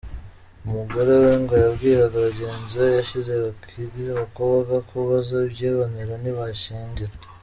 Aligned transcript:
Umugore 0.65 1.13
we 1.23 1.31
ngo 1.41 1.53
yabwiraga 1.63 2.17
bagenzi 2.27 2.73
be 2.81 2.87
yasize 2.97 3.31
bakiri 3.43 4.01
abakobwa 4.13 4.75
ko 4.89 4.97
bazabyibonera 5.09 6.13
nibashyingirwa. 6.23 7.25